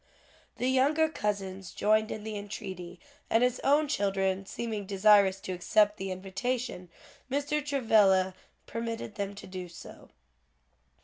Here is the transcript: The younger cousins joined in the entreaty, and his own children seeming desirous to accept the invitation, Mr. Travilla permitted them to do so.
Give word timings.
The 0.57 0.67
younger 0.67 1.07
cousins 1.09 1.71
joined 1.71 2.09
in 2.09 2.23
the 2.23 2.35
entreaty, 2.35 2.99
and 3.29 3.43
his 3.43 3.59
own 3.63 3.87
children 3.87 4.47
seeming 4.47 4.87
desirous 4.87 5.39
to 5.41 5.51
accept 5.51 5.97
the 5.97 6.09
invitation, 6.09 6.89
Mr. 7.29 7.63
Travilla 7.63 8.33
permitted 8.65 9.13
them 9.13 9.35
to 9.35 9.45
do 9.45 9.69
so. 9.69 10.09